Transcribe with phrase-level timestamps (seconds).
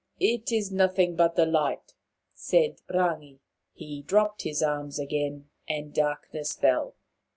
[0.19, 1.93] It is nothing but the light,"
[2.33, 3.37] said Rangi.
[3.71, 6.95] He dropped his arms again and darkness fell.